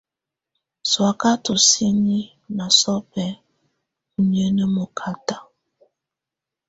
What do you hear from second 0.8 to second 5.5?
Sɔaka tusini na sɔbɛ onienə mɔkata.